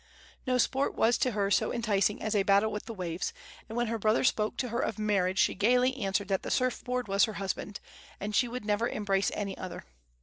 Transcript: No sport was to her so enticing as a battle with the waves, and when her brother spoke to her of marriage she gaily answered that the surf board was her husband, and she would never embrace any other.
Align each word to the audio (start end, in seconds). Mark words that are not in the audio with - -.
No 0.47 0.57
sport 0.57 0.95
was 0.95 1.15
to 1.19 1.33
her 1.33 1.51
so 1.51 1.71
enticing 1.71 2.23
as 2.23 2.33
a 2.33 2.41
battle 2.41 2.71
with 2.71 2.87
the 2.87 2.91
waves, 2.95 3.33
and 3.69 3.77
when 3.77 3.85
her 3.85 3.99
brother 3.99 4.23
spoke 4.23 4.57
to 4.57 4.69
her 4.69 4.79
of 4.79 4.97
marriage 4.97 5.37
she 5.37 5.53
gaily 5.53 5.95
answered 5.97 6.27
that 6.29 6.41
the 6.41 6.49
surf 6.49 6.83
board 6.83 7.07
was 7.07 7.25
her 7.25 7.33
husband, 7.33 7.79
and 8.19 8.33
she 8.33 8.47
would 8.47 8.65
never 8.65 8.89
embrace 8.89 9.29
any 9.35 9.55
other. 9.59 9.85